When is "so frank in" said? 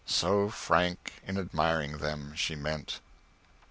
0.07-1.37